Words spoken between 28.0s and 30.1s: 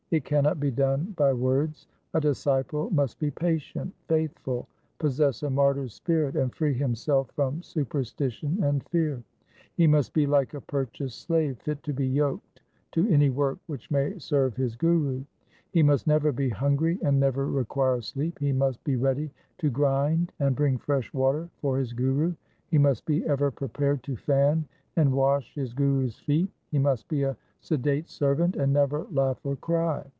servant and never laugh or cry.